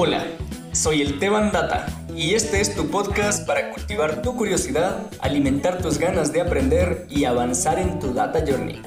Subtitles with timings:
[0.00, 0.24] Hola,
[0.70, 5.98] soy el Teban Data y este es tu podcast para cultivar tu curiosidad, alimentar tus
[5.98, 8.80] ganas de aprender y avanzar en tu Data Journey.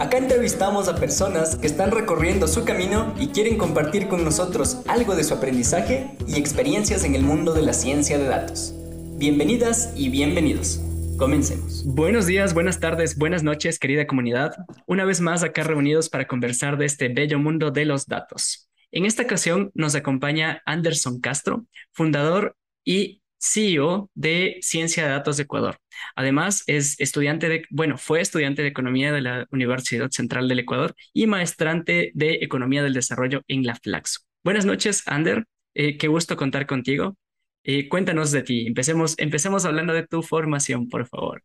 [0.00, 5.14] Acá entrevistamos a personas que están recorriendo su camino y quieren compartir con nosotros algo
[5.14, 8.74] de su aprendizaje y experiencias en el mundo de la ciencia de datos.
[9.18, 10.80] Bienvenidas y bienvenidos.
[11.18, 11.84] Comencemos.
[11.86, 14.56] Buenos días, buenas tardes, buenas noches, querida comunidad.
[14.88, 18.71] Una vez más acá reunidos para conversar de este bello mundo de los datos.
[18.92, 25.44] En esta ocasión nos acompaña Anderson Castro, fundador y CEO de Ciencia de Datos de
[25.44, 25.78] Ecuador.
[26.14, 30.94] Además, es estudiante de, bueno, fue estudiante de Economía de la Universidad Central del Ecuador
[31.14, 34.20] y maestrante de Economía del Desarrollo en la Flaxo.
[34.44, 35.46] Buenas noches, Ander.
[35.74, 37.16] Eh, qué gusto contar contigo.
[37.64, 38.66] Eh, cuéntanos de ti.
[38.66, 41.42] Empecemos, empecemos hablando de tu formación, por favor.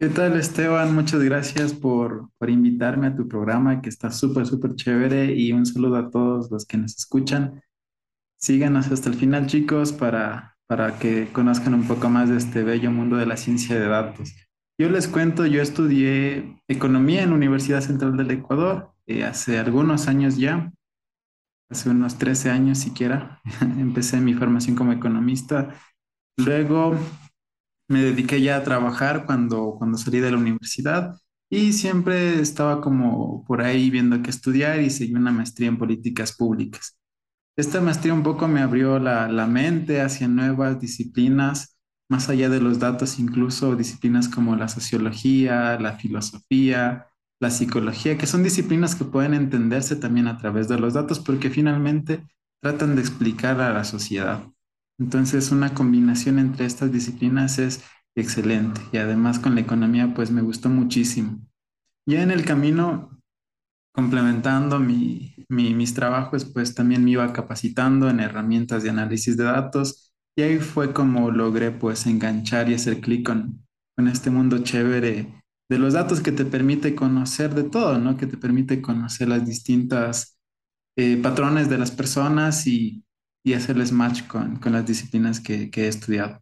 [0.00, 0.94] ¿Qué tal, Esteban?
[0.94, 5.34] Muchas gracias por, por invitarme a tu programa, que está súper, súper chévere.
[5.34, 7.62] Y un saludo a todos los que nos escuchan.
[8.38, 12.90] Síganos hasta el final, chicos, para, para que conozcan un poco más de este bello
[12.90, 14.34] mundo de la ciencia de datos.
[14.78, 20.08] Yo les cuento, yo estudié economía en la Universidad Central del Ecuador eh, hace algunos
[20.08, 20.72] años ya
[21.70, 25.74] hace unos 13 años siquiera, empecé mi formación como economista.
[26.38, 26.96] Luego
[27.90, 31.16] me dediqué ya a trabajar cuando, cuando salí de la universidad
[31.50, 36.32] y siempre estaba como por ahí viendo qué estudiar y seguí una maestría en políticas
[36.36, 36.96] públicas.
[37.56, 41.76] Esta maestría un poco me abrió la, la mente hacia nuevas disciplinas,
[42.08, 47.08] más allá de los datos, incluso disciplinas como la sociología, la filosofía,
[47.40, 51.50] la psicología, que son disciplinas que pueden entenderse también a través de los datos porque
[51.50, 52.24] finalmente
[52.62, 54.44] tratan de explicar a la sociedad.
[55.00, 57.82] Entonces, una combinación entre estas disciplinas es
[58.14, 61.40] excelente y además con la economía pues me gustó muchísimo.
[62.06, 63.18] Ya en el camino,
[63.94, 70.42] complementando mis trabajos, pues también me iba capacitando en herramientas de análisis de datos y
[70.42, 73.66] ahí fue como logré pues enganchar y hacer clic con,
[73.96, 78.16] con este mundo chévere de los datos que te permite conocer de todo, ¿no?
[78.16, 80.36] Que te permite conocer las distintas
[80.96, 83.04] eh, patrones de las personas y,
[83.42, 86.40] y hacerles match con, con las disciplinas que, que he estudiado.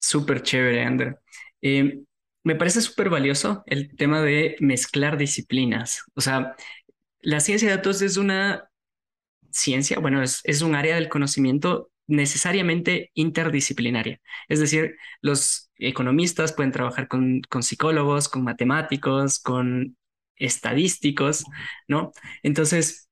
[0.00, 1.20] Súper chévere, Ander.
[1.62, 2.02] Eh,
[2.44, 6.04] me parece súper valioso el tema de mezclar disciplinas.
[6.14, 6.54] O sea,
[7.20, 8.68] la ciencia de datos es una
[9.50, 14.20] ciencia, bueno, es, es un área del conocimiento necesariamente interdisciplinaria.
[14.48, 19.96] Es decir, los economistas pueden trabajar con, psicólogos, con matemáticos, con
[20.36, 21.44] estadísticos,
[21.88, 22.12] ¿no?
[22.42, 23.08] Entonces,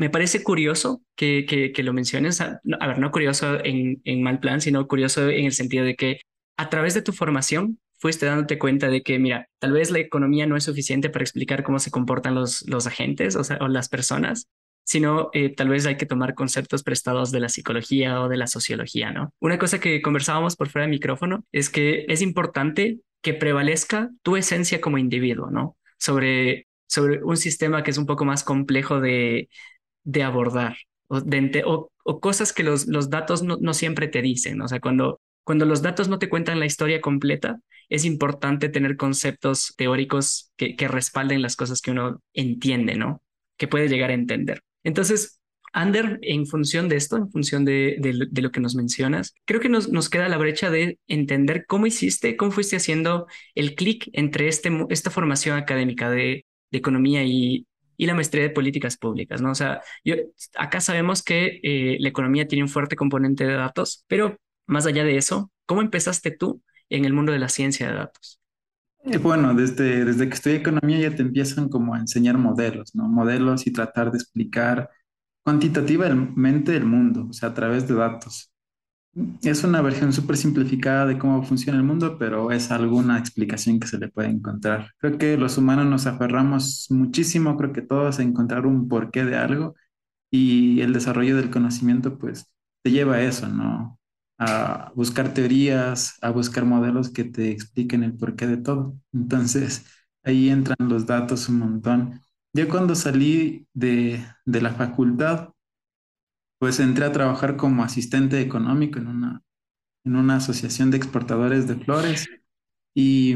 [0.00, 4.62] me parece curioso que, que, lo menciones, a, ver, no curioso en, en mal plan,
[4.62, 6.22] sino curioso en el sentido de que
[6.56, 10.46] a través de tu formación fuiste dándote cuenta de que, mira, tal vez la economía
[10.46, 14.48] no es suficiente para explicar cómo se comportan los, los agentes o, las personas,
[14.84, 18.46] sino eh, tal vez hay que tomar conceptos prestados de la psicología o de la
[18.46, 19.34] sociología, ¿no?
[19.38, 24.38] Una cosa que conversábamos por fuera del micrófono es que es importante que prevalezca tu
[24.38, 25.76] esencia como individuo, ¿no?
[25.98, 29.50] Sobre, sobre un sistema que es un poco más complejo de,
[30.04, 30.76] de abordar
[31.08, 31.62] o, de,
[32.20, 35.82] cosas que los, los datos no, no siempre te dicen, o sea, cuando, cuando los
[35.82, 41.42] datos no te cuentan la historia completa, es importante tener conceptos teóricos que, que respalden
[41.42, 43.22] las cosas que uno entiende, ¿no?
[43.56, 44.62] Que puede llegar a entender.
[44.84, 45.40] Entonces,
[45.72, 47.96] Ander, en función de esto, en función de,
[48.32, 52.36] lo que nos mencionas, creo que nos, nos, queda la brecha de entender cómo hiciste,
[52.36, 57.66] cómo fuiste haciendo el clic entre este, esta formación académica de, economía y,
[58.06, 59.50] la maestría de políticas públicas, ¿no?
[59.50, 60.14] O sea, yo,
[60.56, 65.04] acá sabemos que eh, la economía tiene un fuerte componente de datos, pero más allá
[65.04, 68.40] de eso, ¿cómo empezaste tú en el mundo de la ciencia de datos?
[69.04, 73.08] Eh, bueno, desde, desde que estudié economía ya te empiezan como a enseñar modelos, ¿no?
[73.08, 74.90] Modelos y tratar de explicar
[75.42, 78.49] cuantitativamente el mundo, o sea, a través de datos.
[79.42, 83.88] Es una versión súper simplificada de cómo funciona el mundo, pero es alguna explicación que
[83.88, 84.92] se le puede encontrar.
[84.98, 89.36] Creo que los humanos nos aferramos muchísimo, creo que todos a encontrar un porqué de
[89.36, 89.74] algo
[90.30, 92.46] y el desarrollo del conocimiento pues
[92.82, 93.98] te lleva a eso, ¿no?
[94.38, 98.96] a buscar teorías, a buscar modelos que te expliquen el porqué de todo.
[99.12, 99.86] Entonces,
[100.24, 102.20] ahí entran los datos un montón.
[102.54, 105.50] Yo cuando salí de, de la facultad,
[106.60, 109.42] pues entré a trabajar como asistente económico en una,
[110.04, 112.28] en una asociación de exportadores de flores.
[112.94, 113.34] Y,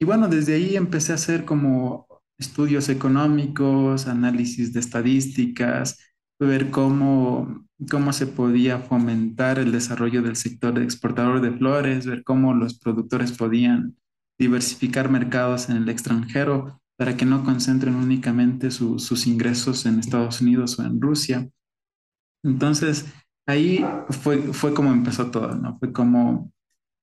[0.00, 2.08] y bueno, desde ahí empecé a hacer como
[2.38, 5.98] estudios económicos, análisis de estadísticas,
[6.40, 12.52] ver cómo, cómo se podía fomentar el desarrollo del sector exportador de flores, ver cómo
[12.52, 13.96] los productores podían
[14.38, 20.78] diversificar mercados en el extranjero para que no concentren únicamente sus ingresos en Estados Unidos
[20.78, 21.48] o en Rusia.
[22.44, 23.06] Entonces,
[23.46, 25.78] ahí fue, fue como empezó todo, ¿no?
[25.78, 26.52] Fue como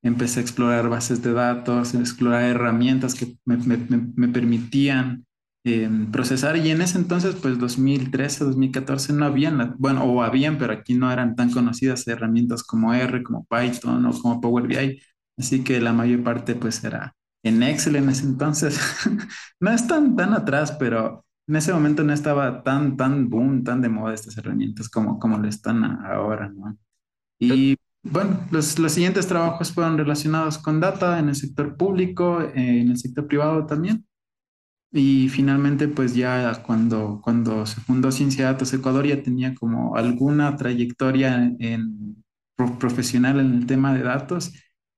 [0.03, 3.77] empecé a explorar bases de datos, a explorar herramientas que me, me,
[4.15, 5.25] me permitían
[5.63, 6.57] eh, procesar.
[6.57, 11.11] Y en ese entonces, pues 2013, 2014, no habían, bueno, o habían, pero aquí no
[11.11, 15.01] eran tan conocidas herramientas como R, como Python o como Power BI.
[15.37, 18.79] Así que la mayor parte, pues era en Excel en ese entonces.
[19.59, 23.81] no es tan, tan atrás, pero en ese momento no estaba tan, tan boom, tan
[23.81, 26.77] de moda estas herramientas como, como lo están ahora, ¿no?
[27.39, 32.81] Y bueno, los, los siguientes trabajos fueron relacionados con data en el sector público, eh,
[32.81, 34.05] en el sector privado también.
[34.93, 40.57] Y finalmente, pues ya cuando, cuando se fundó Ciencia Datos Ecuador ya tenía como alguna
[40.57, 42.23] trayectoria en,
[42.79, 44.53] profesional en el tema de datos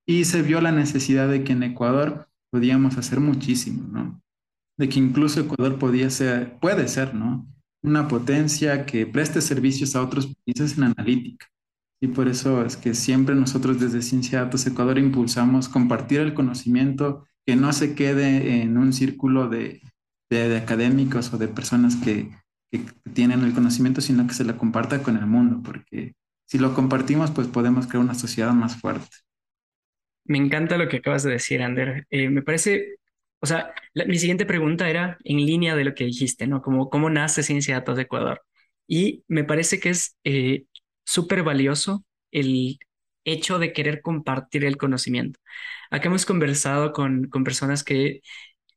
[0.06, 4.22] y se vio la necesidad de que en Ecuador podíamos hacer muchísimo, ¿no?
[4.78, 7.48] De que incluso Ecuador podía ser, puede ser, ¿no?
[7.84, 11.48] Una potencia que preste servicios a otros países en analítica.
[12.02, 17.26] Y por eso es que siempre nosotros desde Ciencia Datos Ecuador impulsamos compartir el conocimiento,
[17.46, 19.82] que no se quede en un círculo de,
[20.30, 22.30] de, académicos o de personas que,
[22.72, 22.82] que,
[23.14, 26.14] tienen el conocimiento, sino que se lo comparta con el mundo, porque
[26.46, 29.18] si lo compartimos, pues podemos crear una sociedad más fuerte.
[30.26, 32.06] Me encanta lo que acabas de decir, Ander.
[32.10, 32.98] Eh, me parece,
[33.44, 33.74] o sea,
[34.08, 36.62] mi siguiente pregunta era en línea de lo que dijiste, ¿no?
[36.62, 38.42] Como cómo nace Ciencia Datos de Ecuador.
[38.88, 40.64] Y me parece que es eh,
[41.06, 42.80] súper valioso el
[43.26, 45.40] hecho de querer compartir el conocimiento.
[45.92, 48.22] Acá hemos conversado con, con personas que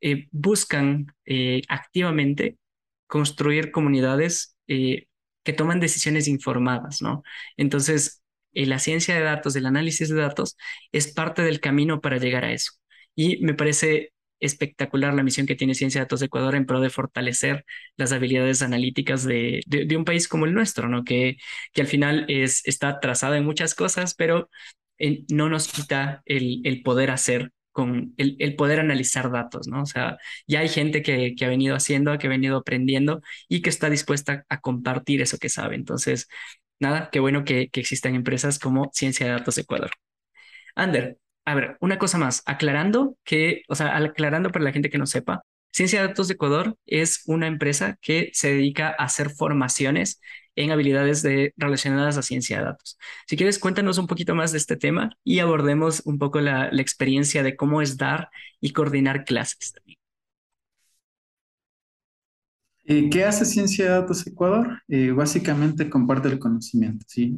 [0.00, 2.58] eh, buscan eh, activamente
[3.06, 5.06] construir comunidades eh,
[5.44, 7.22] que toman decisiones informadas, ¿no?
[7.56, 8.22] Entonces,
[8.52, 10.56] la ciencia de datos, el análisis de datos,
[10.92, 12.72] es parte del camino para llegar a eso.
[13.14, 16.80] Y me parece espectacular la misión que tiene Ciencia de Datos de Ecuador en pro
[16.80, 17.64] de fortalecer
[17.96, 21.04] las habilidades analíticas de, de, un país como el nuestro, ¿no?
[21.04, 21.36] Que,
[21.72, 24.50] que al final es, está trazado en muchas cosas, pero
[24.98, 29.82] eh, no nos quita el, el poder hacer con el, el, poder analizar datos, ¿no?
[29.82, 30.16] O sea,
[30.46, 33.90] ya hay gente que, que, ha venido haciendo, que ha venido aprendiendo y que está
[33.90, 35.74] dispuesta a compartir eso que sabe.
[35.76, 36.26] Entonces,
[36.80, 39.90] nada, qué bueno que, que existan empresas como Ciencia de Datos Ecuador.
[40.74, 44.98] Ander, a ver, una cosa más, aclarando que, o sea, aclarando para la gente que
[44.98, 49.30] no sepa, Ciencia de Datos de Ecuador es una empresa que se dedica a hacer
[49.30, 50.20] formaciones
[50.56, 52.98] en habilidades de, relacionadas a ciencia de datos.
[53.28, 57.42] Si quieres, cuéntanos un poquito más de este tema y abordemos un poco la, experiencia
[57.42, 59.74] de cómo es dar y coordinar clases.
[62.86, 64.82] Eh, ¿Qué hace Ciencia de Datos Ecuador?
[64.88, 67.04] Eh, básicamente comparte el conocimiento.
[67.06, 67.36] ¿sí?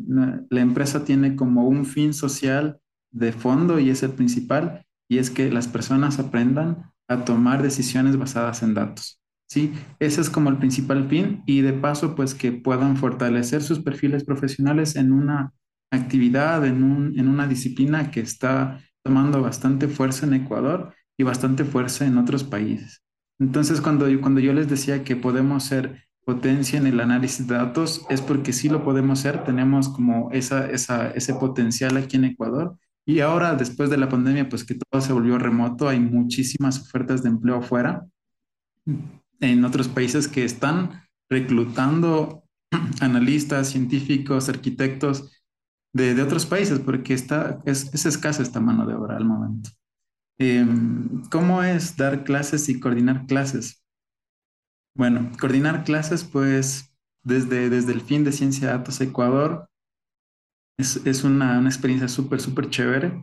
[0.49, 2.79] La empresa tiene como un fin social
[3.11, 8.17] de fondo y es el principal, y es que las personas aprendan a tomar decisiones
[8.17, 9.21] basadas en datos.
[9.49, 9.73] ¿sí?
[9.99, 14.25] Ese es como el principal fin y de paso pues que puedan fortalecer sus perfiles
[14.25, 15.53] profesionales en una
[15.91, 21.65] actividad, en, un, en una disciplina que está tomando bastante fuerza en Ecuador y bastante
[21.65, 23.03] fuerza en otros países.
[23.41, 28.05] Entonces, cuando, cuando yo les decía que podemos ser potencia en el análisis de datos,
[28.11, 32.77] es porque sí lo podemos ser, tenemos como esa, esa, ese potencial aquí en Ecuador
[33.09, 37.23] y ahora, después de la pandemia, pues que todo se volvió remoto, hay muchísimas ofertas
[37.23, 38.07] de empleo afuera
[39.41, 42.45] en otros países que están reclutando
[43.01, 45.33] analistas, científicos, arquitectos
[45.95, 49.71] de, otros países, porque está, es, es, escasa esta mano de obra al momento.
[50.39, 50.67] Eh,
[51.31, 53.83] ¿Cómo es dar clases y coordinar clases?
[54.95, 59.68] Bueno, coordinar clases, pues desde, desde el fin de Ciencia de Datos Ecuador,
[60.79, 63.21] es, es una, una, experiencia súper, súper chévere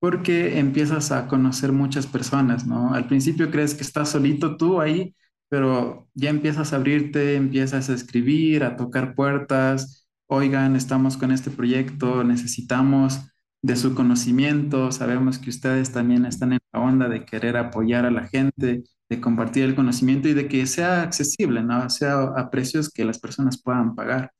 [0.00, 2.92] porque empiezas a conocer muchas personas, ¿no?
[2.92, 5.14] Al principio crees que estás solito tú ahí,
[5.48, 11.50] pero ya empiezas a abrirte, empiezas a escribir, a tocar puertas, oigan, estamos con este
[11.50, 13.20] proyecto, necesitamos
[13.62, 18.10] de su conocimiento, sabemos que ustedes también están en la onda de querer apoyar a
[18.10, 21.88] la gente, de compartir el conocimiento y de que sea accesible, ¿no?
[21.90, 24.32] Sea a precios que las personas puedan pagar.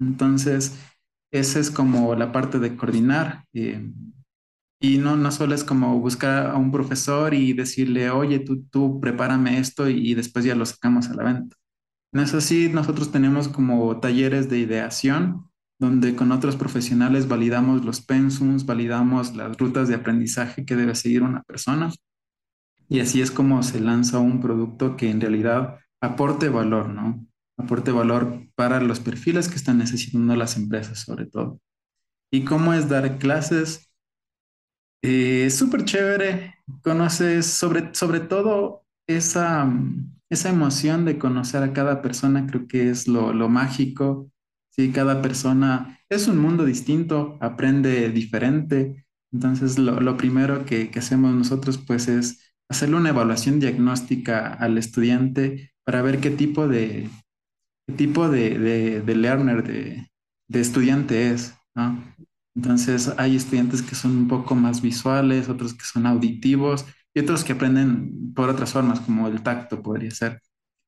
[0.00, 0.78] Entonces,
[1.30, 3.44] esa es como la parte de coordinar.
[3.52, 3.90] Eh,
[4.80, 9.00] y no, no solo es como buscar a un profesor y decirle, oye, tú, tú
[9.00, 11.56] prepárame esto y, y después ya lo sacamos a la venta.
[12.12, 18.00] No es así, nosotros tenemos como talleres de ideación, donde con otros profesionales validamos los
[18.00, 21.90] pensums, validamos las rutas de aprendizaje que debe seguir una persona.
[22.88, 27.27] Y así es como se lanza un producto que en realidad aporte valor, ¿no?
[27.58, 31.60] Aporte valor para los perfiles que están necesitando las empresas sobre todo.
[32.32, 33.90] ¿Y cómo es dar clases?
[35.02, 39.70] Eh, Súper chévere, conoces sobre, sobre todo esa,
[40.30, 44.30] esa emoción de conocer a cada persona, creo que es lo, lo mágico.
[44.70, 49.06] Sí, cada persona es un mundo distinto, aprende diferente.
[49.32, 54.78] Entonces, lo, lo primero que, que hacemos nosotros, pues, es hacerle una evaluación diagnóstica al
[54.78, 57.08] estudiante para ver qué tipo de,
[57.96, 60.10] tipo de, de, de learner, de,
[60.48, 62.02] de estudiante es, ¿no?
[62.54, 67.44] Entonces, hay estudiantes que son un poco más visuales, otros que son auditivos y otros
[67.44, 70.42] que aprenden por otras formas, como el tacto podría ser.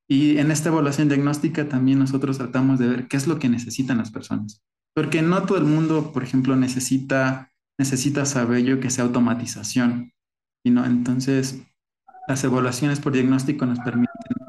[0.08, 3.98] Y en esta evaluación diagnóstica también nosotros tratamos de ver qué es lo que necesitan
[3.98, 4.62] las personas.
[4.94, 10.12] Porque no todo el mundo, por ejemplo, necesita, necesita saber yo que sea automatización.
[10.64, 11.62] Y no, entonces,
[12.28, 14.08] las evaluaciones por diagnóstico nos permiten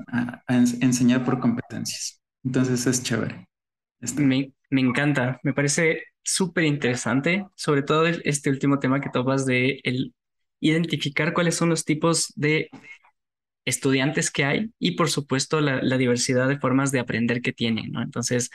[0.10, 2.21] a- a ens- enseñar por competencias.
[2.44, 3.48] Entonces, es chévere.
[4.18, 9.80] Me, me encanta, me parece súper interesante, sobre todo este último tema que topas de
[9.84, 10.14] el
[10.60, 12.70] identificar cuáles son los tipos de
[13.66, 17.92] estudiantes que hay y por supuesto la, la diversidad de formas de aprender que tienen,
[17.92, 18.02] ¿no?
[18.02, 18.50] Entonces,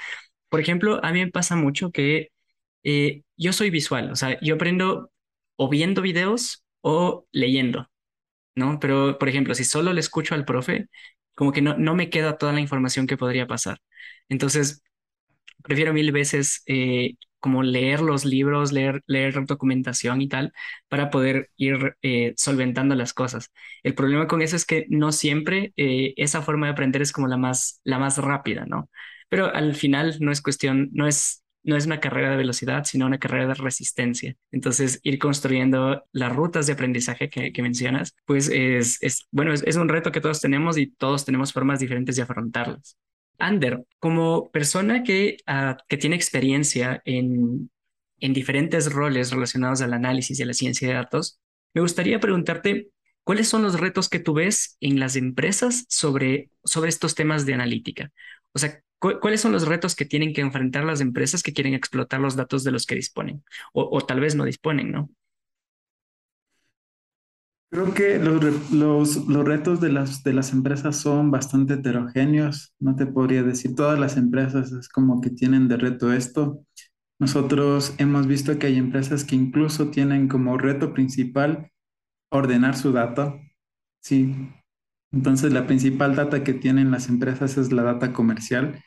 [0.51, 2.31] por ejemplo, a mí me pasa mucho que
[2.85, 5.11] eh, yo soy visual, o sea, yo aprendo
[5.57, 7.89] o viendo videos o leyendo,
[8.55, 8.79] ¿no?
[8.81, 10.89] Pero, por ejemplo, si solo le escucho al profe,
[11.37, 13.79] como que no, no me queda toda la información que podría pasar.
[14.31, 14.83] Entonces,
[15.63, 20.53] Prefiero mil veces eh, como leer los libros, leer, leer documentación y tal,
[20.89, 23.51] para poder ir eh, solventando las cosas.
[23.83, 27.27] El problema con eso es que no siempre eh, esa forma de aprender es como
[27.29, 28.91] la más, la más rápida, ¿no?
[29.29, 33.07] Pero al final no es cuestión, no es, no es una carrera de velocidad, sino
[33.07, 34.37] una carrera de resistencia.
[34.53, 38.99] Entonces, ir construyendo las rutas de aprendizaje que, mencionas, pues es,
[39.33, 42.97] bueno, es, es un reto que todos tenemos y todos tenemos formas diferentes de afrontarlas.
[43.39, 47.71] Ander, como persona que, ah, que tiene experiencia en,
[48.21, 51.41] en diferentes roles relacionados al análisis y a la ciencia de datos,
[51.75, 52.91] me gustaría preguntarte
[53.25, 57.55] cuáles son los retos que tú ves en las empresas sobre, sobre estos temas de
[57.55, 58.13] analítica.
[58.53, 61.75] O sea, cu- ¿cuáles son los retos que tienen que enfrentar las empresas que quieren
[61.75, 63.45] explotar los datos de los que disponen?
[63.73, 65.11] O, o tal vez no disponen, ¿no?
[67.71, 72.75] Creo que los, los, los retos de las, de las empresas son bastante heterogéneos.
[72.79, 76.65] No te podría decir, todas las empresas es como que tienen de reto esto.
[77.19, 81.71] Nosotros hemos visto que hay empresas que incluso tienen como reto principal
[82.31, 83.35] ordenar su data.
[84.01, 84.35] Sí,
[85.17, 88.83] entonces la principal data que tienen las empresas es la data comercial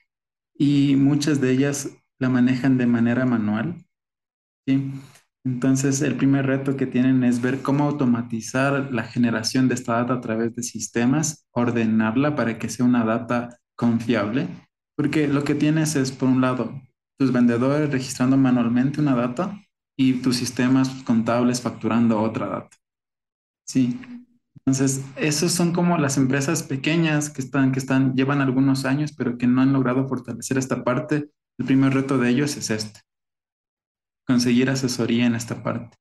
[0.55, 3.83] y muchas de ellas la manejan de manera manual.
[5.43, 10.13] Entonces, el primer reto que tienen es ver cómo automatizar la generación de esta data
[10.13, 14.47] a través de sistemas, ordenarla para que sea una data confiable,
[14.95, 16.79] porque lo que tienes es, por un lado,
[17.17, 19.59] tus vendedores registrando manualmente una data
[19.97, 22.77] y tus sistemas contables facturando otra data.
[23.65, 23.99] Sí.
[24.69, 29.35] Entonces, esos son como las empresas pequeñas que están, que están, llevan algunos años, pero
[29.35, 31.31] que no han logrado fortalecer esta parte.
[31.57, 32.99] El primer reto de ellos es este
[34.27, 35.97] conseguir asesoría en esta parte.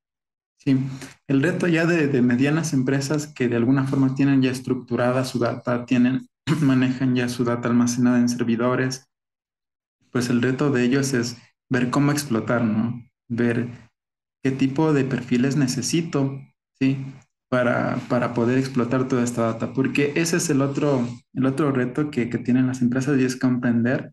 [0.59, 0.79] Sí,
[1.29, 5.87] el reto ya de, medianas empresas que de alguna forma tienen ya estructurada su data,
[5.87, 6.29] tienen,
[6.61, 9.09] manejan ya su data almacenada en servidores,
[10.13, 11.39] pues el reto de ellos es
[11.71, 13.03] ver cómo explotar, ¿no?
[13.29, 13.71] Ver
[14.43, 16.39] qué tipo de perfiles necesito,
[16.79, 16.99] ¿sí?
[17.51, 22.11] Para, para poder explotar toda esta data, porque ese es el otro, el otro reto
[22.11, 24.13] que, que tienen las empresas y es comprender,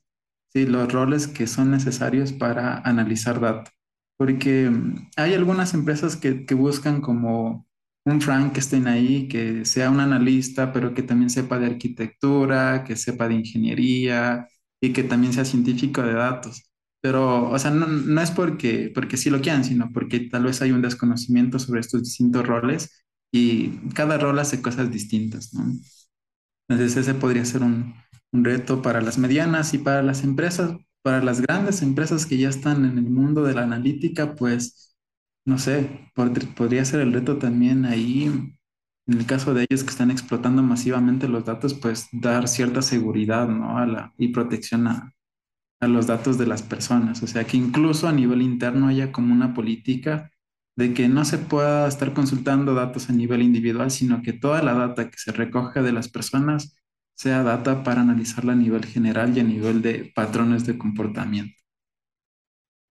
[0.53, 0.65] ¿sí?
[0.65, 3.71] Los roles que son necesarios para analizar data
[4.17, 7.67] porque mm, hay algunas empresas que, que buscan como
[8.05, 13.27] un Frankenstein ahí, que sea un analista, pero que también sepa de arquitectura, que sepa
[13.27, 14.47] de ingeniería
[14.81, 16.71] y que también sea científico de datos.
[17.01, 20.61] Pero, o sea, no, no es porque, porque sí lo quieran, sino porque tal vez
[20.61, 22.91] hay un desconocimiento sobre estos distintos roles
[23.37, 25.65] y cada rol hace cosas distintas, ¿no?
[26.67, 27.95] Entonces ese podría ser un,
[28.33, 32.83] reto para las medianas y para las empresas, para las grandes empresas que ya están
[32.85, 34.95] en el mundo de la analítica, pues,
[35.45, 39.91] no sé, pod- podría ser el reto también ahí, en el caso de ellos que
[39.91, 43.77] están explotando masivamente los datos, pues dar cierta seguridad, ¿no?
[43.77, 45.13] A la, y protección a
[45.87, 47.21] los datos de las personas.
[47.23, 50.31] O sea, que incluso a nivel interno haya como una política
[50.75, 54.73] de que no se pueda estar consultando datos a nivel individual, sino que toda la
[54.73, 56.77] data que se recoge de las personas
[57.15, 61.55] sea data para analizarla a nivel general y a nivel de patrones de comportamiento.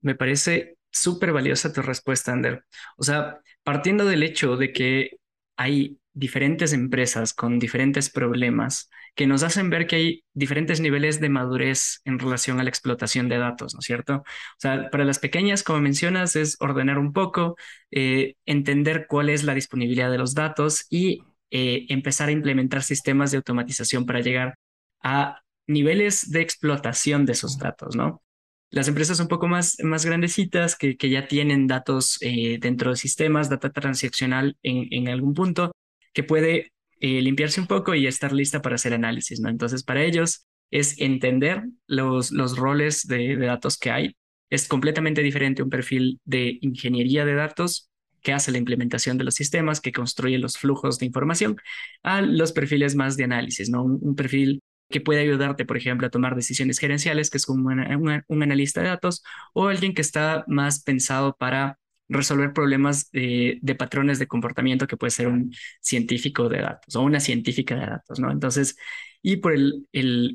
[0.02, 2.64] Me parece súper valiosa tu respuesta, Ander.
[2.96, 5.18] O sea, partiendo del hecho de que
[5.56, 11.30] hay diferentes empresas con diferentes problemas que nos hacen ver que hay diferentes niveles de
[11.30, 14.16] madurez en relación a la explotación de datos, ¿no es cierto?
[14.16, 14.24] O
[14.58, 17.56] sea, para las pequeñas, como mencionas, es ordenar un poco,
[17.90, 23.30] eh, entender cuál es la disponibilidad de los datos y eh, empezar a implementar sistemas
[23.30, 24.54] de automatización para llegar
[25.02, 28.22] a niveles de explotación de esos datos, ¿no?
[28.70, 32.96] las empresas un poco más, más grandecitas que, que ya tienen datos eh, dentro de
[32.96, 35.72] sistemas, data transaccional en, en algún punto,
[36.12, 39.48] que puede eh, limpiarse un poco y estar lista para hacer análisis, ¿no?
[39.48, 44.16] Entonces, para ellos es entender los, los roles de, de datos que hay.
[44.50, 47.90] Es completamente diferente un perfil de ingeniería de datos
[48.22, 51.56] que hace la implementación de los sistemas, que construye los flujos de información,
[52.02, 53.84] a los perfiles más de análisis, ¿no?
[53.84, 58.42] Un, perfil que puede ayudarte, por ejemplo, a tomar decisiones gerenciales, que es como un
[58.42, 59.22] analista de datos,
[59.54, 61.78] o alguien que está más pensado para
[62.10, 67.20] resolver problemas de, patrones de comportamiento, que puede ser un científico de datos o una
[67.20, 68.30] científica de datos, ¿no?
[68.30, 68.76] Entonces,
[69.22, 69.86] y por el,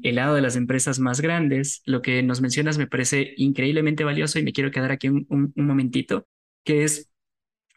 [0.03, 4.44] lado de las empresas más grandes, lo que nos mencionas me parece increíblemente valioso y
[4.44, 6.27] me quiero quedar aquí un, un momentito,
[6.63, 7.10] que es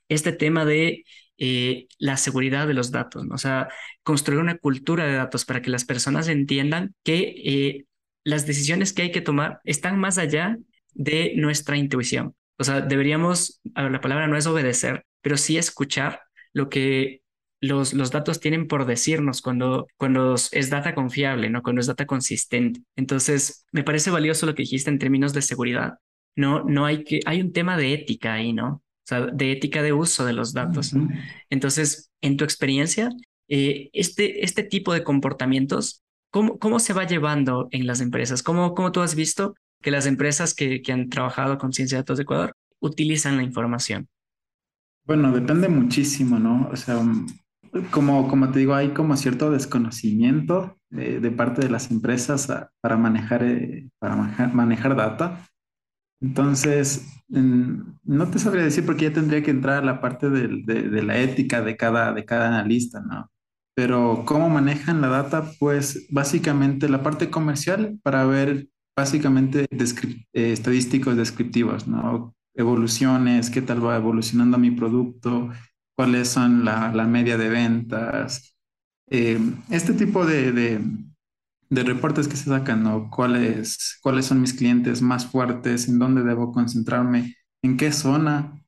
[0.08, 1.04] este tema de
[1.40, 3.36] eh, la seguridad de los datos, ¿no?
[3.36, 3.68] o sea,
[4.02, 7.86] construir una cultura de datos para que las personas entiendan que eh,
[8.24, 10.58] las decisiones que hay que tomar están más allá
[10.94, 12.34] de nuestra intuición.
[12.58, 16.22] O sea, deberíamos, la palabra no es obedecer, pero sí escuchar
[16.52, 17.22] lo que
[17.60, 21.62] los, los datos tienen por decirnos cuando, cuando es data confiable, ¿no?
[21.62, 22.80] Cuando es data consistente.
[22.96, 25.94] Entonces, me parece valioso lo que dijiste en términos de seguridad.
[26.36, 28.82] No, no hay que, hay un tema de ética ahí, ¿no?
[29.08, 30.92] sea, de ética de uso de los datos.
[31.48, 33.10] Entonces, en tu experiencia,
[33.48, 38.42] eh, este, este tipo de comportamientos, ¿cómo, ¿cómo se va llevando en las empresas?
[38.42, 42.02] ¿Cómo, cómo tú has visto que las empresas que, que han trabajado con ciencia de
[42.02, 44.08] datos de Ecuador utilizan la información?
[45.04, 46.68] Bueno, depende muchísimo, ¿no?
[46.70, 47.26] O sea, um,
[47.90, 52.48] como, como te digo, hay como cierto desconocimiento de, parte de las empresas
[52.80, 55.46] para manejar, eh, para manejar data.
[56.20, 61.18] Entonces, no te sabría decir porque ya tendría que entrar a la parte de, la
[61.18, 63.30] ética de cada, de cada analista, ¿no?
[63.74, 71.16] Pero cómo manejan la data, pues básicamente la parte comercial para ver básicamente eh, estadísticos
[71.16, 72.34] descriptivos, ¿no?
[72.54, 75.50] Evoluciones, qué tal va evolucionando mi producto,
[75.96, 78.56] cuáles son la, media de ventas.
[79.08, 79.38] Eh,
[79.70, 80.80] este tipo de,
[81.70, 83.08] de reportes que se sacan, ¿no?
[83.08, 85.86] ¿Cuáles, cuáles son mis clientes más fuertes?
[85.86, 87.36] ¿En dónde debo concentrarme?
[87.62, 88.60] ¿En qué zona?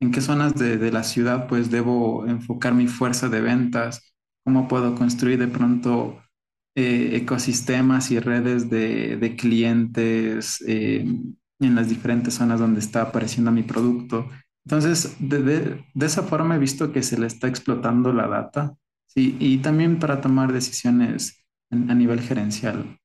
[0.00, 4.12] ¿En qué zonas de, la ciudad pues debo enfocar mi fuerza de ventas?
[4.44, 6.18] ¿Cómo puedo construir de pronto
[6.78, 11.04] eh, ecosistemas y redes de, clientes eh,
[11.58, 14.28] en las diferentes zonas donde está apareciendo mi producto?
[14.64, 18.76] Entonces, de, de, esa forma he visto que se le está explotando la data,
[19.08, 19.36] ¿sí?
[19.40, 22.96] Y también para tomar decisiones a nivel gerencial.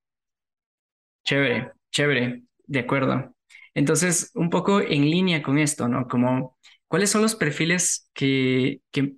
[1.26, 3.34] Chévere, chévere, de acuerdo.
[3.74, 6.08] Entonces, un poco en línea con esto, ¿no?
[6.08, 9.16] Como, ¿cuáles son los perfiles que, que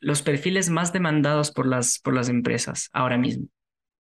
[0.00, 3.48] los perfiles más demandados por las, por las empresas ahora mismo?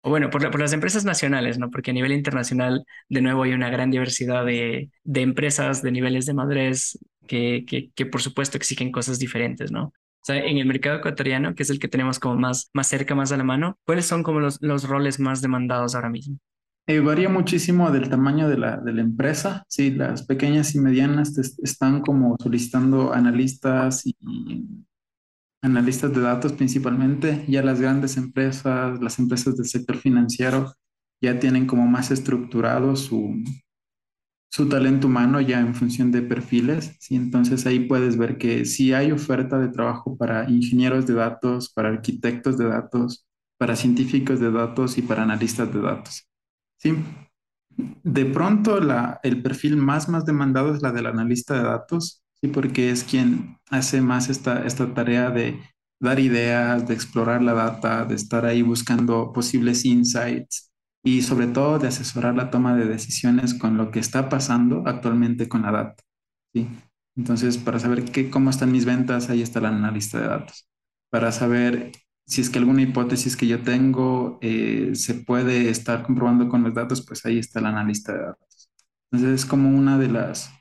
[0.03, 1.71] O bueno, por, las empresas nacionales, ¿no?
[1.71, 6.27] Porque a nivel internacional, de nuevo, hay una gran diversidad de, de empresas, de niveles
[6.27, 9.85] de madurez, que, que, por supuesto exigen cosas diferentes, ¿no?
[9.85, 13.15] O sea, en el mercado ecuatoriano, que es el que tenemos como más, más cerca,
[13.15, 16.39] más a la mano, ¿cuáles son como los, los roles más demandados ahora mismo?
[16.87, 19.65] Eh, varía muchísimo del tamaño de la, de la empresa.
[19.69, 24.17] Sí, las pequeñas y medianas están como solicitando analistas y
[25.63, 27.45] analistas de datos principalmente.
[27.49, 30.75] Ya las grandes empresas, las empresas del sector financiero,
[31.23, 33.43] ya tienen como más estructurado su,
[34.51, 37.15] su talento humano ya en función de perfiles, ¿sí?
[37.15, 41.89] Entonces ahí puedes ver que si hay oferta de trabajo para ingenieros de datos, para
[41.89, 46.29] arquitectos de datos, para científicos de datos y para analistas de datos,
[46.79, 46.95] ¿sí?
[48.03, 52.49] De pronto la, el perfil más, más demandado es la del analista de datos, ¿sí?
[52.49, 55.61] Porque es quien hace más esta, esta tarea de
[56.01, 60.73] dar ideas, de explorar la data, de estar ahí buscando posibles insights,
[61.05, 65.49] y sobre todo de asesorar la toma de decisiones con lo que está pasando actualmente
[65.49, 66.03] con la data.
[66.55, 66.69] ¿sí?
[67.17, 70.69] Entonces, para saber qué, cómo están mis ventas, ahí está la analista de datos.
[71.11, 71.93] Para saber
[72.27, 76.73] si es que alguna hipótesis que yo tengo eh, se puede estar comprobando con los
[76.73, 78.71] datos, pues ahí está la analista de datos.
[79.11, 80.53] Entonces, es como una de las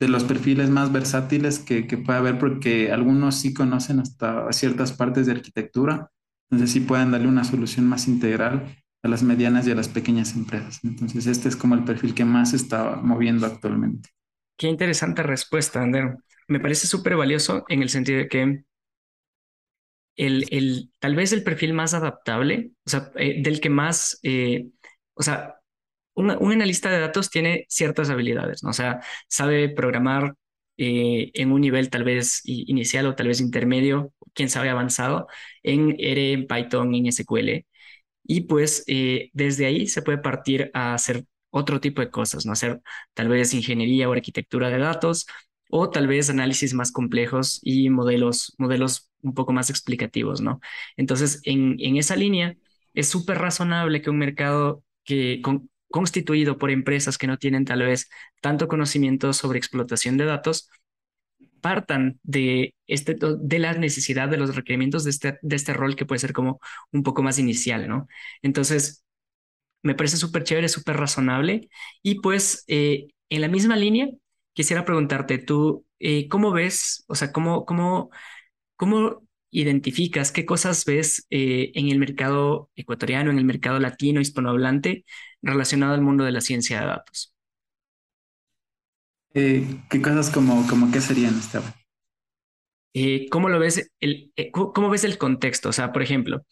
[0.00, 4.92] de los perfiles más versátiles que, que puede haber, porque algunos sí conocen hasta ciertas
[4.92, 6.10] partes de arquitectura,
[6.50, 10.34] entonces sí pueden darle una solución más integral a las medianas y a las pequeñas
[10.34, 10.80] empresas.
[10.84, 14.10] Entonces, este es como el perfil que más está moviendo actualmente.
[14.56, 16.16] Qué interesante respuesta, Ander.
[16.48, 18.64] Me parece súper valioso en el sentido de que
[20.16, 24.68] el, el, tal vez el perfil más adaptable, o sea, eh, del que más, eh,
[25.14, 25.59] o sea,
[26.14, 28.70] un, un, analista de datos tiene ciertas habilidades, ¿no?
[28.70, 30.34] O sea, sabe programar
[30.76, 35.26] eh, en un nivel tal vez inicial o tal vez intermedio, quién sabe avanzado,
[35.62, 37.66] en R, en Python, en SQL
[38.24, 42.52] y pues eh, desde ahí se puede partir a hacer otro tipo de cosas, ¿no?
[42.52, 42.80] Hacer
[43.14, 45.26] tal vez ingeniería o arquitectura de datos
[45.70, 50.60] o tal vez análisis más complejos y modelos, modelos un poco más explicativos, ¿no?
[50.96, 52.56] Entonces, en, en esa línea,
[52.94, 55.40] es súper razonable que un mercado que
[55.90, 58.08] constituido por empresas que no tienen tal vez
[58.40, 60.70] tanto conocimiento sobre explotación de datos,
[61.60, 66.06] partan de, este, de la necesidad de los requerimientos de este, de este rol que
[66.06, 66.60] puede ser como
[66.92, 68.08] un poco más inicial, ¿no?
[68.42, 69.04] Entonces,
[69.82, 71.68] me parece súper chévere, súper razonable.
[72.02, 74.08] Y pues, eh, en la misma línea,
[74.54, 78.10] quisiera preguntarte, tú, eh, ¿cómo ves, o sea, cómo, cómo,
[78.76, 85.04] cómo identificas, qué cosas ves eh, en el mercado ecuatoriano, en el mercado latino, hispanohablante,
[85.42, 87.34] relacionado al mundo de la ciencia de datos?
[89.34, 91.72] Eh, ¿qué cosas como, como qué serían, Esteban?
[92.92, 95.68] Eh, ¿cómo lo ves el, cómo ves el contexto?
[95.68, 96.44] O sea, por ejemplo,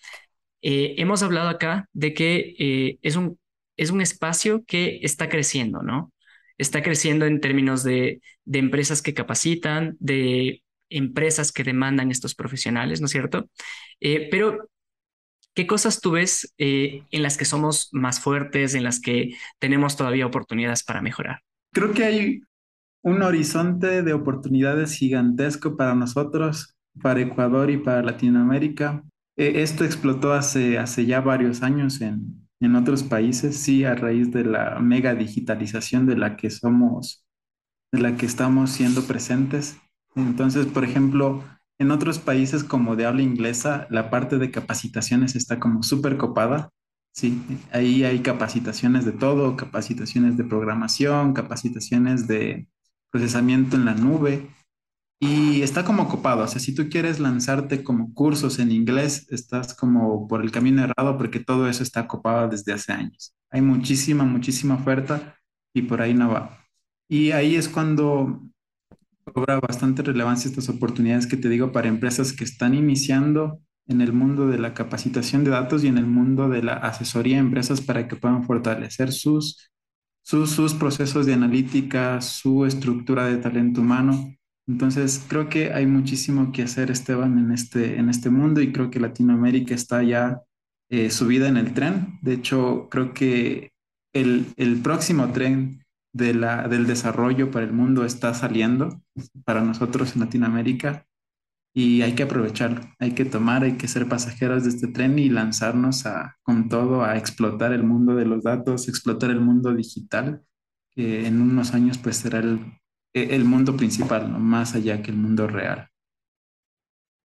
[0.63, 3.39] hemos hablado acá de que es un,
[3.77, 6.13] es un espacio que está creciendo, ¿no?
[6.59, 13.01] Está creciendo en términos de, de empresas que capacitan, de empresas que demandan estos profesionales,
[13.01, 13.49] ¿no es cierto?
[14.01, 14.69] Eh, pero,
[15.55, 19.97] ¿qué cosas tú ves eh, en las que somos más fuertes, en las que tenemos
[19.97, 21.41] todavía oportunidades para mejorar?
[21.73, 22.41] Creo que hay
[23.03, 29.03] un horizonte de oportunidades gigantesco para nosotros, para Ecuador y para Latinoamérica.
[29.37, 34.33] E, esto explotó hace, hace ya varios años en, en otros países, sí, a raíz
[34.33, 37.25] de la mega digitalización de la que somos,
[37.93, 39.79] de la que estamos siendo presentes.
[40.19, 41.45] Entonces, por ejemplo,
[41.79, 46.71] en otros países como de habla inglesa, la parte de capacitaciones está como súper copada.
[47.13, 52.69] Sí, ahí hay capacitaciones de todo, capacitaciones de programación, capacitaciones de
[53.11, 54.51] procesamiento en la nube.
[55.21, 59.75] Y está como copado, o sea, si tú quieres lanzarte como cursos en inglés, estás
[59.75, 63.35] como por el camino errado porque todo eso está copado desde hace años.
[63.51, 65.37] Hay muchísima, muchísima oferta
[65.75, 66.65] y por ahí no va.
[67.09, 68.48] Y ahí es cuando
[69.33, 74.13] cobra bastante relevancia estas oportunidades que te digo para empresas que están iniciando en el
[74.13, 77.81] mundo de la capacitación de datos y en el mundo de la asesoría a empresas
[77.81, 79.71] para que puedan fortalecer sus,
[80.23, 84.35] sus, procesos de analítica, su estructura de talento humano.
[84.67, 88.91] Entonces, creo que hay muchísimo que hacer, Esteban, en este, en este mundo y creo
[88.91, 90.43] que Latinoamérica está ya
[90.91, 92.19] eh, subida en el tren.
[92.21, 93.71] De hecho, creo que
[94.13, 95.83] el, el próximo tren
[96.19, 99.01] de la, del desarrollo para el mundo está saliendo
[99.45, 101.07] para nosotros en Latinoamérica
[101.75, 105.29] y hay que aprovecharlo, hay que tomar, hay que ser pasajeros de este tren y
[105.29, 110.43] lanzarnos a, con todo a explotar el mundo de los datos, explotar el mundo digital,
[110.91, 112.61] que en unos años pues será el,
[113.15, 114.41] el mundo principal, ¿no?
[114.41, 115.89] más allá que el mundo real.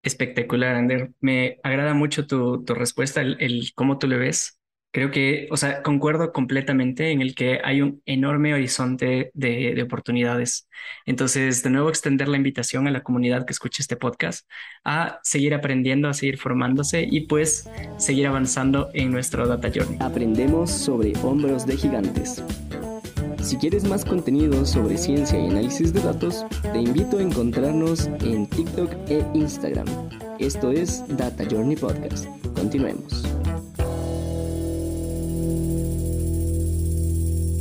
[0.03, 1.13] Espectacular, Ander.
[1.21, 4.59] Me agrada mucho tu, tu respuesta, el, cómo tú le ves.
[4.93, 9.81] Creo que, o sea, concuerdo completamente en el que hay un enorme horizonte de, de,
[9.81, 10.69] oportunidades.
[11.07, 14.47] Entonces, de nuevo, extender la invitación a la comunidad que escuche este podcast
[14.83, 19.97] a seguir aprendiendo, a seguir formándose y pues seguir avanzando en nuestro Data Journey.
[19.99, 22.43] Aprendemos sobre hombros de gigantes.
[23.41, 28.47] Si quieres más contenido sobre ciencia y análisis de datos, te invito a encontrarnos en
[28.47, 29.87] TikTok e Instagram.
[30.37, 32.27] Esto es Data Journey Podcast.
[32.55, 33.42] Continuemos.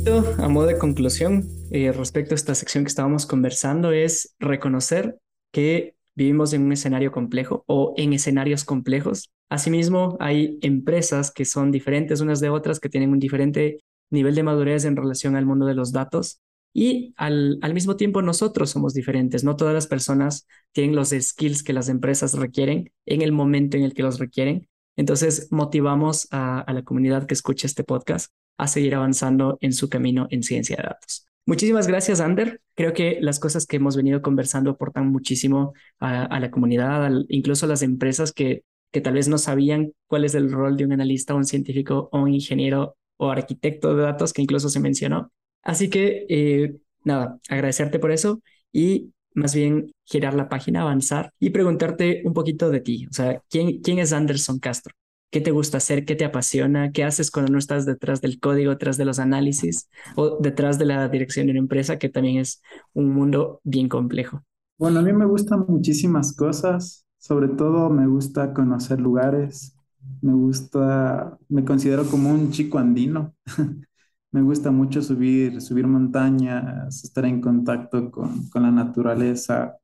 [0.05, 5.17] A modo de conclusión, eh, respecto a esta sección que estábamos conversando, es reconocer
[5.53, 9.31] que vivimos en un escenario complejo o en escenarios complejos.
[9.49, 14.43] Asimismo, hay empresas que son diferentes unas de otras, que tienen un diferente nivel de
[14.43, 16.41] madurez en relación al mundo de los datos.
[16.73, 19.45] Y al, mismo tiempo nosotros somos diferentes.
[19.45, 23.83] No todas las personas tienen los skills que las empresas requieren en el momento en
[23.83, 24.67] el que los requieren.
[24.97, 29.89] Entonces, motivamos a, a la comunidad que escucha este podcast a seguir avanzando en su
[29.89, 31.27] camino en ciencia de datos.
[31.45, 32.61] Muchísimas gracias, Ander.
[32.75, 37.25] Creo que las cosas que hemos venido conversando aportan muchísimo a, a la comunidad, al,
[37.29, 40.85] incluso a las empresas que, que tal vez no sabían cuál es el rol de
[40.85, 45.31] un analista, un científico o un ingeniero o arquitecto de datos que incluso se mencionó.
[45.63, 51.49] Así que, eh, nada, agradecerte por eso y más bien girar la página, avanzar y
[51.49, 53.07] preguntarte un poquito de ti.
[53.09, 54.93] O sea, ¿quién, quién es Anderson Castro?
[55.33, 56.05] ¿Qué te gusta hacer?
[56.05, 56.91] ¿Qué te apasiona?
[56.91, 60.85] ¿Qué haces cuando no estás detrás del código, detrás de los análisis o detrás de
[60.85, 62.61] la dirección de una empresa, que también es
[62.93, 64.43] un mundo bien complejo?
[64.77, 67.07] Bueno, a mí me gustan muchísimas cosas.
[67.17, 69.75] Sobre todo me gusta conocer lugares.
[70.21, 73.33] Me gusta, me considero como un chico andino.
[74.31, 79.77] me gusta mucho subir, subir montañas, estar en contacto con, con la naturaleza,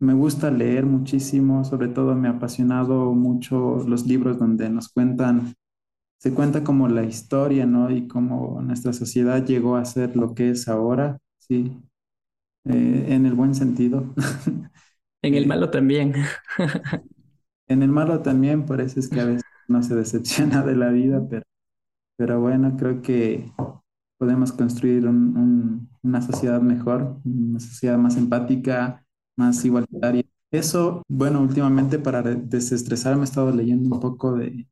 [0.00, 5.54] me gusta leer muchísimo, sobre todo me ha apasionado mucho los libros donde nos cuentan
[6.18, 7.90] se cuenta como la historia, ¿no?
[7.90, 11.72] Y cómo nuestra sociedad llegó a ser lo que es ahora, sí,
[12.66, 14.14] eh, en el buen sentido.
[15.22, 16.14] En el Eh, malo también.
[17.68, 20.90] en el malo también, por eso es que a veces no se decepciona de la
[20.90, 21.42] vida, pero,
[22.16, 23.52] pero bueno, creo que
[24.18, 29.05] podemos construir un- un- una sociedad mejor, una sociedad más empática,
[29.36, 30.24] más igualitaria.
[30.50, 34.68] Eso, bueno, últimamente para re- desestresarme he estado leyendo un poco de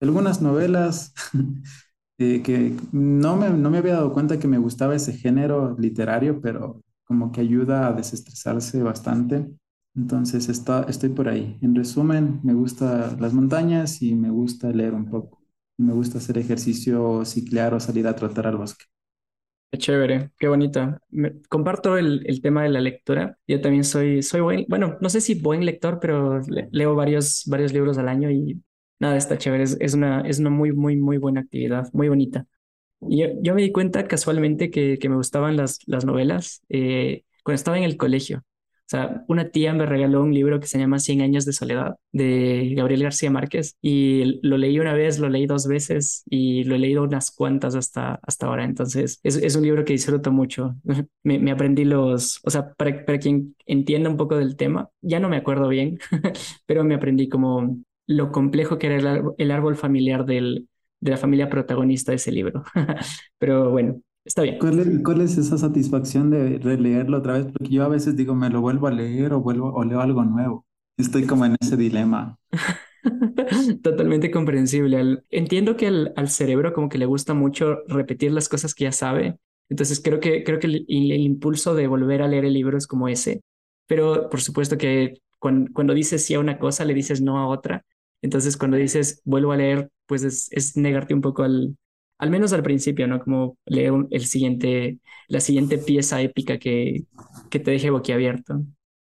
[0.00, 1.14] algunas novelas
[2.18, 6.40] eh, que no me, no me había dado cuenta que me gustaba ese género literario,
[6.40, 9.50] pero como que ayuda a desestresarse bastante.
[9.94, 11.58] Entonces está, estoy por ahí.
[11.62, 15.42] En resumen, me gustan las montañas y me gusta leer un poco.
[15.78, 18.84] Me gusta hacer ejercicio, ciclear o salir a trotar al bosque.
[19.72, 21.00] Qué chévere, qué bonita.
[21.08, 23.38] Me- comparto el, el tema de la lectura.
[23.46, 27.44] Yo también soy, soy buen, bueno, no sé si buen lector, pero le- leo varios,
[27.46, 28.62] varios libros al año y
[28.98, 29.62] nada, está chévere.
[29.64, 32.44] Es, es una, es una muy, muy, muy buena actividad, muy bonita.
[33.02, 37.24] Y yo, yo me di cuenta casualmente que, que me gustaban las, las novelas eh,
[37.44, 38.44] cuando estaba en el colegio.
[38.92, 42.74] Sea, una tía me regaló un libro que se llama Cien años de soledad de
[42.76, 46.78] Gabriel García Márquez y lo leí una vez, lo leí dos veces y lo he
[46.78, 48.64] leído unas cuantas hasta, hasta ahora.
[48.64, 50.76] Entonces, es, es un libro que disfruto mucho.
[51.24, 55.20] Me, me aprendí los, o sea, para, para quien entienda un poco del tema, ya
[55.20, 55.98] no me acuerdo bien,
[56.66, 60.68] pero me aprendí como lo complejo que era el, el árbol familiar del,
[61.00, 62.64] de la familia protagonista de ese libro.
[63.38, 64.58] Pero bueno, está bien.
[64.58, 67.46] ¿Cuál es, cuál es esa satisfacción de releerlo otra vez?
[67.52, 70.24] Porque yo a veces digo, me lo vuelvo a leer o vuelvo o leo algo
[70.24, 70.66] nuevo.
[70.96, 72.38] Estoy como en ese dilema.
[73.82, 75.22] Totalmente comprensible.
[75.30, 78.92] Entiendo que al, al cerebro como que le gusta mucho repetir las cosas que ya
[78.92, 79.38] sabe.
[79.68, 82.86] Entonces creo que, creo que el, el impulso de volver a leer el libro es
[82.86, 83.42] como ese.
[83.86, 87.46] Pero por supuesto que cuando, cuando dices sí a una cosa, le dices no a
[87.48, 87.84] otra.
[88.22, 91.76] Entonces cuando dices vuelvo a leer, pues es, es negarte un poco al,
[92.18, 93.20] al menos al principio, ¿no?
[93.20, 94.98] Como leer el siguiente,
[95.28, 97.04] la siguiente pieza épica que,
[97.50, 98.62] que te deje boquiabierto.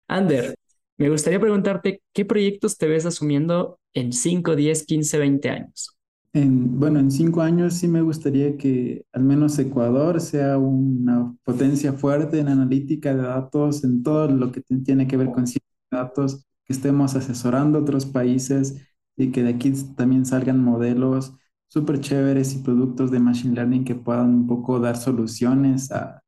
[0.08, 0.56] Ander,
[0.98, 5.98] me gustaría preguntarte, ¿qué proyectos te ves asumiendo en 5, 10, 15, 20 años?
[6.36, 11.94] En, bueno, en cinco años sí me gustaría que al menos Ecuador sea una potencia
[11.94, 16.44] fuerte en analítica de datos, en todo lo que tiene que ver con ciencia datos,
[16.66, 18.82] que estemos asesorando a otros países
[19.16, 21.36] y que de aquí también salgan modelos
[21.74, 26.22] súper chéveres y productos de Machine Learning que puedan un poco dar soluciones a,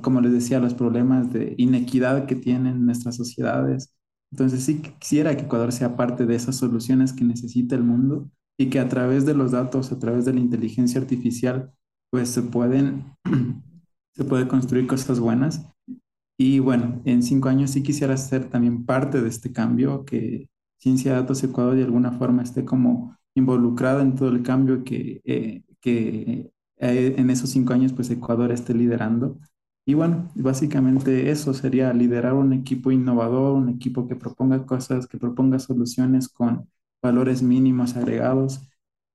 [0.00, 3.94] como les decía, los problemas de inequidad que tienen nuestras sociedades.
[4.32, 8.70] Entonces sí quisiera que Ecuador sea parte de esas soluciones que necesita el mundo y
[8.70, 11.70] que a través de los datos, a través de la inteligencia artificial,
[12.10, 13.12] pues se pueden,
[14.16, 15.70] se puede construir cosas buenas.
[16.38, 20.48] Y bueno, en cinco años sí quisiera ser también parte de este cambio, que
[20.78, 25.20] Ciencia de Datos Ecuador de alguna forma esté como involucrada en todo el cambio que,
[25.24, 29.38] eh, que eh, en esos cinco años pues Ecuador esté liderando.
[29.86, 35.16] Y bueno, básicamente eso sería liderar un equipo innovador, un equipo que proponga cosas, que
[35.16, 36.68] proponga soluciones con
[37.02, 38.60] valores mínimos agregados.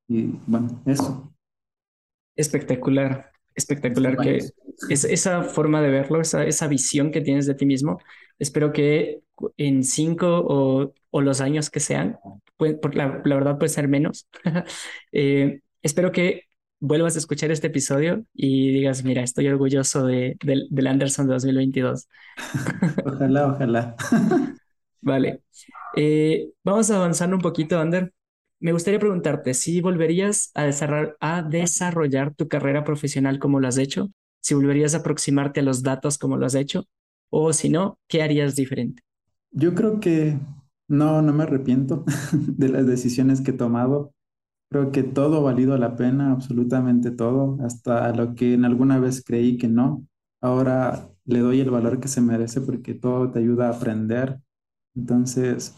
[0.07, 1.31] Y bueno, eso.
[2.35, 4.39] Espectacular, espectacular que
[4.89, 7.99] es esa forma de verlo, esa, esa visión que tienes de ti mismo.
[8.39, 9.21] Espero que
[9.57, 12.17] en cinco o, o los años que sean,
[12.57, 14.27] puede- por la, la verdad puede ser menos,
[15.11, 16.43] eh, espero que
[16.79, 21.33] vuelvas a escuchar este episodio y digas, mira, estoy orgulloso de, del, del Anderson de
[21.33, 22.09] 2022.
[23.05, 23.95] Ojalá, ojalá.
[25.01, 25.41] Vale.
[25.95, 28.13] Eh, vamos avanzando un poquito, Ander.
[28.59, 33.77] Me gustaría preguntarte si volverías a desarrollar, a desarrollar tu carrera profesional como lo has
[33.77, 34.09] hecho,
[34.41, 36.87] si volverías a aproximarte a los datos como lo has hecho,
[37.29, 39.03] o si no, ¿qué harías diferente?
[39.51, 40.37] Yo creo que
[40.87, 44.13] no, no me arrepiento de las decisiones que he tomado.
[44.69, 49.23] Creo que todo ha valido la pena, absolutamente todo, hasta lo que en alguna vez
[49.25, 50.05] creí que no.
[50.41, 54.39] Ahora le doy el valor que se merece porque todo te ayuda a aprender.
[54.95, 55.75] Entonces,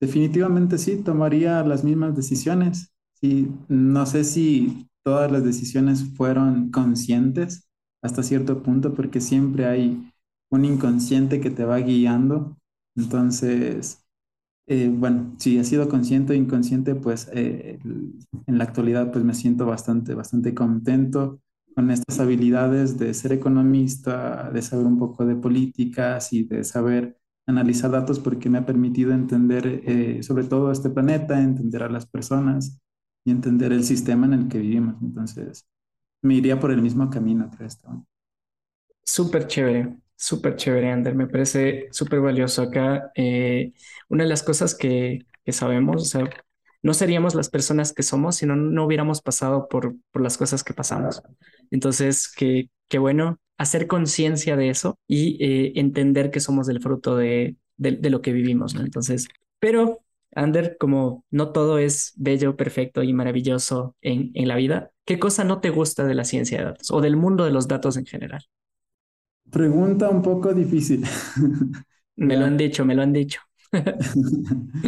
[0.00, 2.92] definitivamente sí, tomaría las mismas decisiones.
[3.14, 7.68] Sí, no sé si todas las decisiones fueron conscientes
[8.02, 10.12] hasta cierto punto, porque siempre hay
[10.50, 12.56] un inconsciente que te va guiando.
[12.96, 14.04] Entonces,
[14.68, 17.78] eh, bueno, si he sido consciente o inconsciente, pues eh,
[18.46, 21.40] en la actualidad pues me siento bastante, bastante contento
[21.74, 27.16] con estas habilidades de ser economista, de saber un poco de políticas y de saber
[27.46, 32.06] analizar datos porque me ha permitido entender eh, sobre todo este planeta, entender a las
[32.06, 32.78] personas
[33.24, 34.96] y entender el sistema en el que vivimos.
[35.00, 35.66] Entonces,
[36.22, 37.68] me iría por el mismo camino, creo.
[39.02, 41.14] Súper chévere, súper chévere, Ander.
[41.14, 43.10] Me parece súper valioso acá.
[43.14, 43.72] eh,
[44.08, 46.30] una de las cosas que, que sabemos, o sea,
[46.82, 50.64] no seríamos las personas que somos si no, no hubiéramos pasado por, por las cosas
[50.64, 51.22] que pasamos.
[51.70, 57.16] Entonces, qué, qué bueno hacer conciencia de eso y eh, entender que somos el fruto
[57.16, 58.74] de, de, lo que vivimos.
[58.74, 59.28] Entonces,
[59.58, 60.00] pero
[60.34, 65.44] Ander, como no todo es bello, perfecto y maravilloso en, en la vida, ¿qué cosa
[65.44, 68.06] no te gusta de la ciencia de datos o del mundo de los datos en
[68.06, 68.44] general?
[69.50, 71.04] Pregunta un poco difícil.
[72.16, 73.40] Me lo han dicho, me lo han dicho.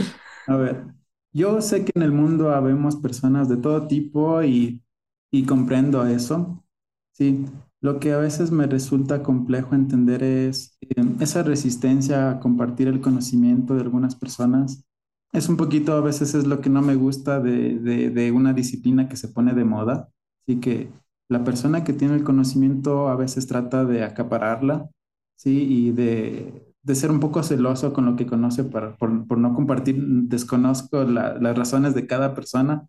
[0.46, 0.86] A ver,
[1.32, 4.82] yo sé que en el mundo habemos personas de todo tipo y,
[5.30, 6.64] y comprendo eso.
[7.12, 7.44] Sí,
[7.80, 13.00] lo que a veces me resulta complejo entender es eh, esa resistencia a compartir el
[13.00, 14.84] conocimiento de algunas personas.
[15.32, 18.52] Es un poquito, a veces es lo que no me gusta de, de, de una
[18.52, 20.10] disciplina que se pone de moda.
[20.42, 20.90] Así que
[21.30, 24.90] la persona que tiene el conocimiento a veces trata de acapararla,
[25.36, 25.64] ¿sí?
[25.88, 29.54] Y de, de ser un poco celoso con lo que conoce para, por, por no
[29.54, 29.96] compartir.
[30.28, 32.88] Desconozco la- las razones de cada persona,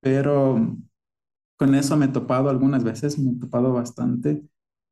[0.00, 0.76] pero
[1.56, 4.42] con eso me he topado algunas veces, me he topado bastante.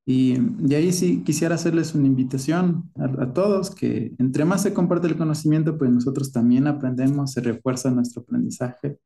[0.06, 4.74] Y, y ahí sí quisiera hacerles una invitación a, a todos, que entre más se
[4.74, 8.98] comparte el conocimiento, pues nosotros también aprendemos, se refuerza nuestro aprendizaje.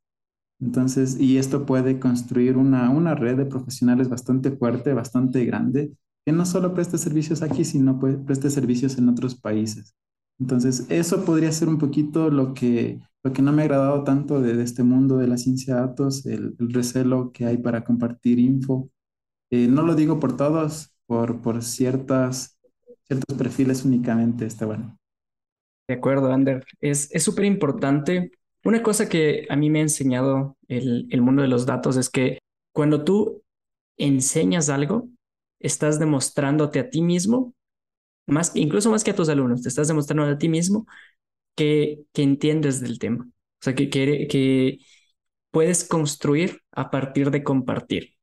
[0.63, 5.93] Entonces, y esto puede construir una, una red de profesionales bastante fuerte, bastante grande,
[6.25, 9.95] que no solo preste servicios aquí, sino preste servicios en otros países.
[10.39, 14.41] Entonces, eso podría ser un poquito lo que, lo que no me ha agradado tanto
[14.41, 18.39] de, este mundo de la ciencia de datos, el, el recelo que hay para compartir
[18.39, 18.89] info.
[19.51, 22.59] Eh, no lo digo por todos, por, por ciertas,
[23.03, 24.97] ciertos perfiles únicamente, está bueno.
[25.89, 26.65] De acuerdo, Ander.
[26.81, 28.31] Es, es súper importante.
[28.65, 32.09] Una cosa que a mí me ha enseñado el, el mundo de los datos es
[32.11, 32.39] que
[32.73, 33.43] cuando tú
[33.99, 35.09] enseñas algo,
[35.61, 37.55] estás demostrándote a ti mismo,
[38.27, 40.87] más, incluso más que a tus alumnos, te estás demostrando a ti mismo
[41.57, 43.27] que, que entiendes del tema.
[43.27, 44.79] O sea, que, que,
[45.51, 48.15] puedes construir a partir de compartir.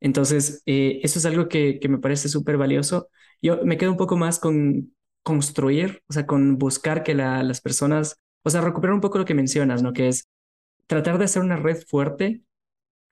[0.00, 3.08] Entonces, eh, eso es algo que, que me parece súper valioso.
[3.42, 7.60] Yo me quedo un poco más con construir, o sea, con buscar que la- las
[7.60, 9.92] personas, o sea, recuperar un poco lo que mencionas, ¿no?
[9.92, 10.28] Que es
[10.86, 12.42] tratar de hacer una red fuerte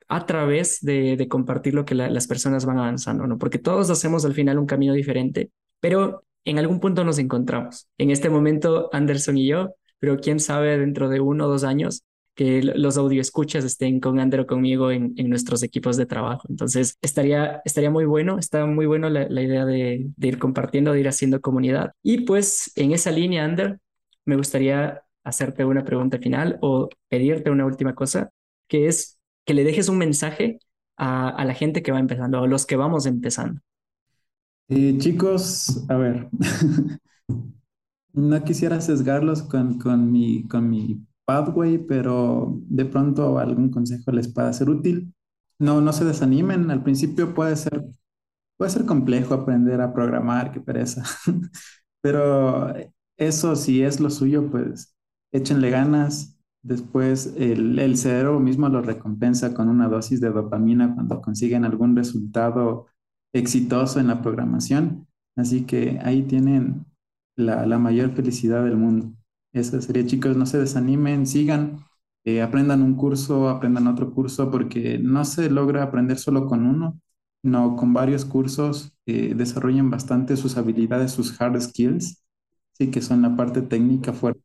[0.08, 3.38] a través de, de compartir lo que la- las personas van avanzando, ¿no?
[3.38, 7.88] Porque todos hacemos al final un camino diferente, pero en algún punto nos encontramos.
[7.98, 12.02] En este momento, Anderson y yo, pero quién sabe dentro de uno o dos años
[12.34, 16.46] que los audioescuchas estén con Ander o conmigo en, en nuestros equipos de trabajo.
[16.48, 20.92] Entonces, estaría, estaría muy bueno, está muy bueno la, la idea de, de ir compartiendo,
[20.92, 21.92] de ir haciendo comunidad.
[22.02, 23.78] Y pues en esa línea, Ander,
[24.24, 28.30] me gustaría hacerte una pregunta final o pedirte una última cosa,
[28.68, 30.59] que es que le dejes un mensaje
[30.96, 33.61] a, la gente que va empezando, a los que vamos empezando.
[34.68, 36.28] Eh, chicos, a ver,
[38.12, 44.28] no quisiera sesgarlos con, con mi, con mi pathway, pero de pronto algún consejo les
[44.33, 45.14] pueda ser útil.
[45.59, 47.85] No, no se desanimen, al principio puede ser,
[48.56, 51.02] puede ser complejo aprender a programar, qué pereza,
[52.00, 52.72] pero
[53.16, 54.94] eso si es lo suyo, pues
[55.32, 56.38] échenle ganas.
[56.62, 61.96] Después el, el cerebro mismo lo recompensa con una dosis de dopamina cuando consiguen algún
[61.96, 62.86] resultado
[63.32, 65.06] exitoso en la programación.
[65.36, 66.86] Así que ahí tienen
[67.36, 69.12] la, mayor felicidad del mundo.
[69.52, 71.80] Eso sería, chicos, no se desanimen, sigan,
[72.24, 77.00] eh, aprendan un curso, aprendan otro curso, porque no se logra aprender solo con uno,
[77.42, 82.22] no, con varios cursos eh, desarrollan bastante sus habilidades, sus hard skills,
[82.72, 84.42] sí, que son la parte técnica fuerte,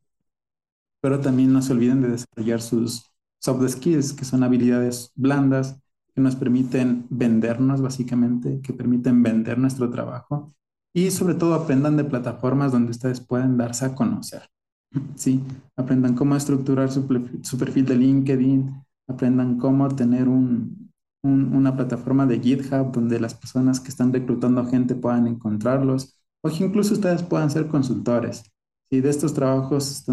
[1.05, 5.79] pero también no se olviden de desarrollar sus soft skills, que son habilidades blandas
[6.15, 10.55] que nos permiten vendernos básicamente, que permiten vender nuestro trabajo
[10.95, 14.49] y sobre todo aprendan de plataformas donde ustedes pueden darse a conocer.
[15.15, 15.43] Sí,
[15.77, 18.73] aprendan cómo estructurar su, perfil de LinkedIn,
[19.07, 20.91] aprendan cómo tener un,
[21.21, 26.65] una plataforma de GitHub donde las personas que están reclutando gente puedan encontrarlos o que
[26.65, 28.54] incluso ustedes puedan ser consultores.
[28.89, 30.05] Sí, de estos trabajos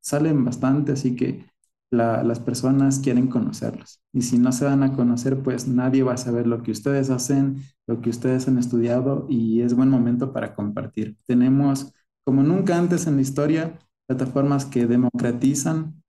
[0.00, 1.46] salen bastante, así que
[1.90, 4.00] la, las personas quieren conocerlos.
[4.12, 7.08] Y si no se dan a conocer, pues nadie va a saber lo que ustedes
[7.10, 11.16] hacen, lo que ustedes han estudiado y es buen momento para compartir.
[11.26, 11.92] Tenemos,
[12.24, 16.02] como nunca antes en la historia, plataformas que democratizan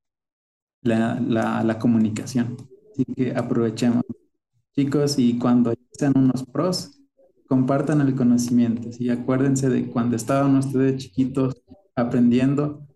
[0.82, 2.58] la, la, la comunicación.
[2.94, 4.04] Así que aprovechemos.
[4.76, 7.00] Chicos, y cuando sean unos pros,
[7.48, 8.90] compartan el conocimiento.
[9.00, 11.62] Y acuérdense de cuando estaban ustedes chiquitos
[12.00, 12.88] aprendiendo,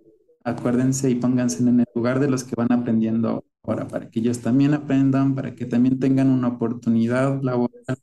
[0.43, 4.39] acuérdense y pónganse en el lugar de los que van aprendiendo ahora, para que ellos
[4.39, 7.97] también aprendan, para que también tengan una oportunidad laboral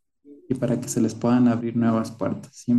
[0.49, 2.51] y para que se les puedan abrir nuevas puertas.
[2.55, 2.75] ¿sí?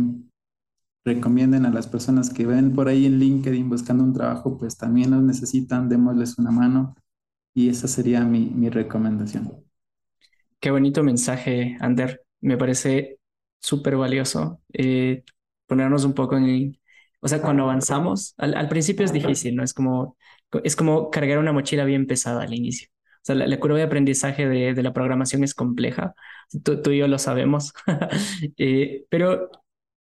[1.04, 5.10] Recomienden a las personas que ven por ahí en LinkedIn buscando un trabajo, pues también
[5.10, 6.94] los necesitan, démosles una mano
[7.54, 9.50] Y esa sería mi, mi recomendación.
[10.60, 12.22] Qué bonito mensaje, Ander.
[12.40, 13.18] Me parece
[13.60, 15.24] súper valioso eh,
[15.66, 16.76] ponernos un poco en...
[17.22, 19.62] O sea, cuando avanzamos, al, al, principio es difícil, ¿no?
[19.62, 20.16] Es como,
[20.64, 22.88] es como cargar una mochila bien pesada al inicio.
[23.22, 26.14] O sea, la, la curva de aprendizaje de, de, la programación es compleja.
[26.64, 27.72] Tú, tú y yo lo sabemos.
[28.58, 29.50] eh, pero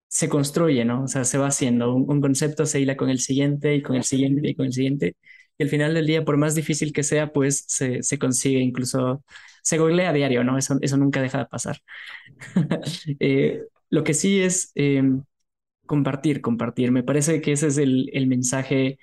[0.08, 1.04] se construye, ¿no?
[1.04, 1.94] O sea, se va haciendo.
[1.94, 4.72] Un, un, concepto se hila con el siguiente y con el siguiente y con el
[4.72, 5.16] siguiente.
[5.58, 9.24] Y al final del día, por más difícil que sea, pues se, se consigue incluso,
[9.62, 10.58] se googlea a diario, ¿no?
[10.58, 11.80] Eso, eso nunca deja de pasar.
[13.20, 15.02] eh, lo que sí es eh,
[15.90, 16.92] compartir, compartir.
[16.92, 18.98] Me parece que ese es el, el mensaje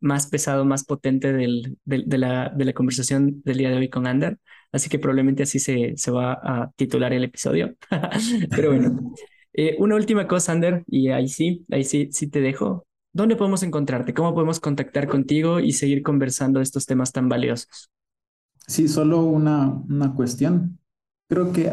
[0.00, 3.90] más pesado, más potente del, del, de, la, de la conversación del día de hoy
[3.90, 4.38] con Ander.
[4.72, 7.76] Así que probablemente así se, se va a titular el episodio.
[8.54, 9.00] Pero bueno,
[9.54, 12.86] eh, una última cosa, Ander, y ahí sí, ahí sí, sí te dejo.
[13.12, 14.14] ¿Dónde podemos encontrarte?
[14.14, 17.90] ¿Cómo podemos contactar contigo y seguir conversando estos temas tan valiosos?
[18.66, 20.78] Sí, solo una, una cuestión.
[21.28, 21.72] Creo que,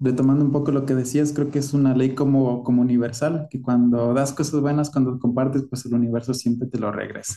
[0.00, 3.60] retomando un poco lo que decías, creo que es una ley como, como universal, que
[3.62, 7.36] cuando das cosas buenas, cuando compartes, pues el universo siempre te lo regresa.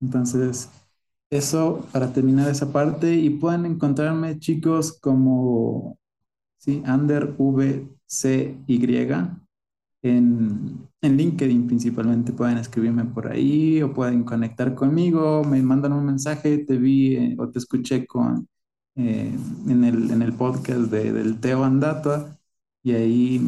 [0.00, 0.70] Entonces,
[1.30, 5.98] eso para terminar esa parte y pueden encontrarme chicos como,
[6.58, 9.08] sí, Under VCY
[10.02, 12.32] en, en LinkedIn principalmente.
[12.32, 17.36] Pueden escribirme por ahí o pueden conectar conmigo, me mandan un mensaje, te vi eh,
[17.38, 18.48] o te escuché con,
[18.96, 19.32] eh,
[19.68, 22.38] en, el, en el podcast de, del Teo Andata
[22.82, 23.40] y ahí,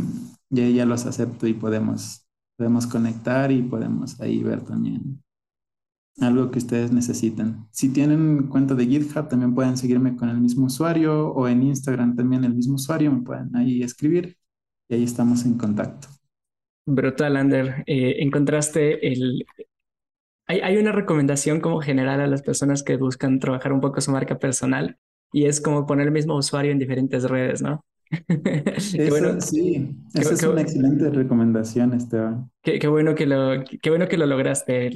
[0.51, 2.27] y ya los acepto y podemos,
[2.57, 5.23] podemos conectar y podemos ahí ver también
[6.21, 7.67] algo que ustedes necesiten.
[7.71, 12.17] Si tienen cuenta de GitHub, también pueden seguirme con el mismo usuario o en Instagram
[12.17, 14.37] también el mismo usuario, me pueden ahí escribir
[14.89, 16.09] y ahí estamos en contacto.
[16.87, 17.85] Brutal, Ander.
[17.87, 19.47] Eh, encontraste el...
[20.47, 24.11] Hay, hay una recomendación como general a las personas que buscan trabajar un poco su
[24.11, 24.99] marca personal
[25.33, 27.85] y es como poner el mismo usuario en diferentes redes, ¿no?
[28.77, 32.51] Eso, bueno, sí, esa qué, es qué, una excelente recomendación, Esteban.
[32.63, 34.91] Qué, bueno que lo, qué bueno que lo lograste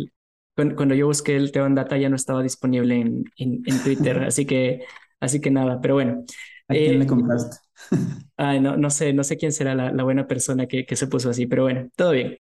[0.75, 4.47] cuando yo busqué el Teon Data ya no estaba disponible en, en, en Twitter, así
[4.47, 4.85] que,
[5.21, 6.25] así que nada, pero bueno.
[6.69, 7.59] ¿A quién eh, le compraste?
[8.37, 11.07] ay, no, no sé, no sé quién será la, la buena persona que, que, se
[11.07, 12.39] puso así, pero bueno, todo bien.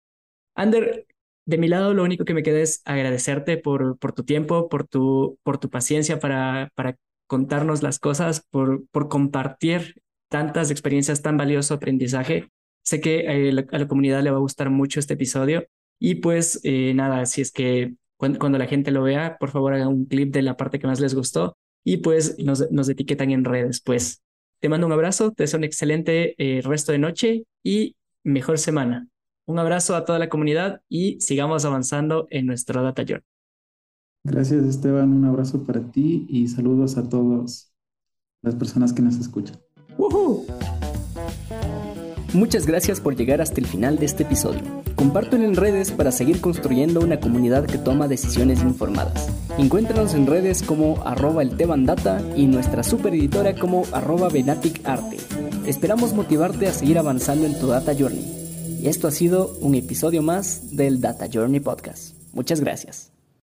[0.56, 1.06] Ander,
[1.46, 4.88] de mi lado lo único que me queda es agradecerte por, por tu tiempo, por
[4.88, 6.98] tu, por tu paciencia para, para
[7.28, 12.50] contarnos las cosas, por, por compartir tantas experiencias, tan valioso aprendizaje.
[12.84, 13.20] Sé que
[13.50, 15.66] eh, a la comunidad le va a gustar mucho este episodio
[16.00, 19.90] y pues eh, nada, si es que cuando, la gente lo vea, por favor hagan
[19.90, 23.44] un clip de la parte que más les gustó y pues nos, nos etiquetan en
[23.44, 23.82] redes.
[23.82, 24.24] Pues
[24.60, 29.08] te mando un abrazo, te deseo un excelente eh, resto de noche y mejor semana.
[29.46, 33.35] Un abrazo a toda la comunidad y sigamos avanzando en nuestro Data Journey.
[34.26, 37.72] Gracias Esteban, un abrazo para ti y saludos a todas
[38.42, 39.58] las personas que nos escuchan.
[42.34, 44.62] Muchas gracias por llegar hasta el final de este episodio.
[44.96, 49.30] Compártelo en redes para seguir construyendo una comunidad que toma decisiones informadas.
[49.60, 51.56] Encuéntranos en redes como arroba el
[51.86, 54.30] Data y nuestra super editora como arroba.
[55.68, 58.80] Esperamos motivarte a seguir avanzando en tu Data Journey.
[58.82, 62.18] Y esto ha sido un episodio más del Data Journey Podcast.
[62.34, 63.15] Muchas gracias.